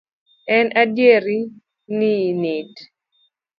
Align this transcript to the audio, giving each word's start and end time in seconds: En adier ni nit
En 0.55 0.67
adier 0.81 1.23
ni 1.97 2.11
nit 2.41 2.73